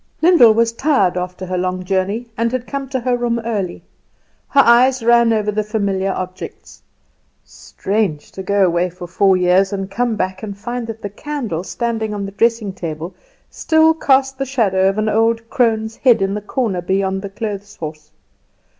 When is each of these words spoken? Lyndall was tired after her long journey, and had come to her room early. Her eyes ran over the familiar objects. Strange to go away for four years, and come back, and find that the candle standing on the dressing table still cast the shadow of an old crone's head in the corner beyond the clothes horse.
Lyndall 0.19 0.55
was 0.55 0.71
tired 0.73 1.15
after 1.15 1.45
her 1.45 1.59
long 1.59 1.83
journey, 1.85 2.25
and 2.35 2.51
had 2.51 2.65
come 2.65 2.89
to 2.89 2.99
her 3.01 3.15
room 3.15 3.37
early. 3.45 3.83
Her 4.47 4.61
eyes 4.61 5.03
ran 5.03 5.31
over 5.31 5.51
the 5.51 5.63
familiar 5.63 6.09
objects. 6.11 6.81
Strange 7.45 8.31
to 8.31 8.41
go 8.41 8.65
away 8.65 8.89
for 8.89 9.05
four 9.05 9.37
years, 9.37 9.71
and 9.71 9.91
come 9.91 10.15
back, 10.15 10.41
and 10.41 10.57
find 10.57 10.87
that 10.87 11.03
the 11.03 11.09
candle 11.11 11.63
standing 11.63 12.15
on 12.15 12.25
the 12.25 12.31
dressing 12.31 12.73
table 12.73 13.13
still 13.51 13.93
cast 13.93 14.39
the 14.39 14.43
shadow 14.47 14.89
of 14.89 14.97
an 14.97 15.07
old 15.07 15.47
crone's 15.51 15.97
head 15.97 16.19
in 16.23 16.33
the 16.33 16.41
corner 16.41 16.81
beyond 16.81 17.21
the 17.21 17.29
clothes 17.29 17.75
horse. 17.75 18.09